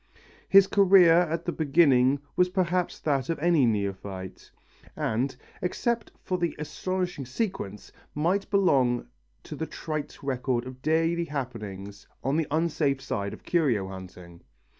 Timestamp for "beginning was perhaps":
1.51-2.99